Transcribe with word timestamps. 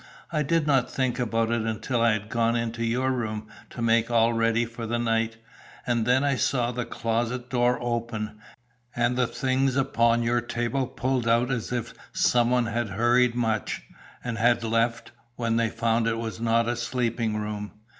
I 0.31 0.41
did 0.41 0.65
not 0.65 0.89
think 0.89 1.19
about 1.19 1.51
it 1.51 1.61
until 1.61 2.01
I 2.01 2.13
had 2.13 2.27
gone 2.27 2.55
into 2.55 2.83
your 2.83 3.11
room 3.11 3.47
to 3.69 3.83
make 3.83 4.09
all 4.09 4.33
ready 4.33 4.65
for 4.65 4.87
the 4.87 4.97
night, 4.97 5.37
and 5.85 6.07
then 6.07 6.23
I 6.23 6.37
saw 6.37 6.71
the 6.71 6.85
closet 6.85 7.51
door 7.51 7.77
open, 7.79 8.39
and 8.95 9.15
the 9.15 9.27
things 9.27 9.75
upon 9.75 10.23
your 10.23 10.41
table 10.41 10.87
pulled 10.87 11.25
about 11.25 11.51
as 11.51 11.71
if 11.71 11.93
some 12.13 12.49
one 12.49 12.65
had 12.65 12.89
hurried 12.89 13.35
much, 13.35 13.83
and 14.23 14.39
had 14.39 14.63
left, 14.63 15.11
when 15.35 15.57
they 15.57 15.69
found 15.69 16.07
it 16.07 16.17
was 16.17 16.39
not 16.41 16.67
a 16.67 16.75
sleeping 16.75 17.37
room. 17.37 17.73